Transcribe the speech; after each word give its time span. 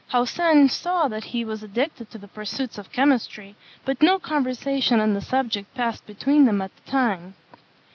Haussen 0.11 0.67
saw 0.67 1.07
that 1.09 1.25
he 1.25 1.45
was 1.45 1.61
addicted 1.61 2.09
to 2.09 2.17
the 2.17 2.27
pursuits 2.27 2.79
of 2.79 2.91
chemistry, 2.91 3.55
but 3.85 4.01
no 4.01 4.17
conversation 4.17 4.99
on 4.99 5.13
the 5.13 5.21
subject 5.21 5.75
passed 5.75 6.07
between 6.07 6.45
them 6.45 6.59
at 6.59 6.75
the 6.75 6.89
time. 6.89 7.35